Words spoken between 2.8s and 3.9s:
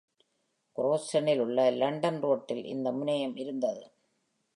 முனையம் இருந்தது.